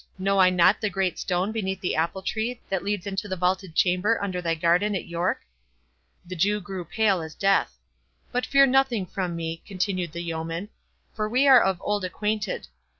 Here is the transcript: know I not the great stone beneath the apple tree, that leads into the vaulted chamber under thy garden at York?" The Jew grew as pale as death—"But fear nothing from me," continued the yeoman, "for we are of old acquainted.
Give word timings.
know 0.17 0.39
I 0.39 0.49
not 0.49 0.81
the 0.81 0.89
great 0.89 1.19
stone 1.19 1.51
beneath 1.51 1.79
the 1.79 1.95
apple 1.95 2.23
tree, 2.23 2.59
that 2.69 2.83
leads 2.83 3.05
into 3.05 3.27
the 3.27 3.35
vaulted 3.35 3.75
chamber 3.75 4.17
under 4.19 4.41
thy 4.41 4.55
garden 4.55 4.95
at 4.95 5.05
York?" 5.05 5.41
The 6.25 6.35
Jew 6.35 6.59
grew 6.59 6.81
as 6.81 6.87
pale 6.89 7.21
as 7.21 7.35
death—"But 7.35 8.47
fear 8.47 8.65
nothing 8.65 9.05
from 9.05 9.35
me," 9.35 9.61
continued 9.63 10.11
the 10.13 10.23
yeoman, 10.23 10.69
"for 11.13 11.29
we 11.29 11.47
are 11.47 11.61
of 11.61 11.79
old 11.81 12.03
acquainted. 12.03 12.67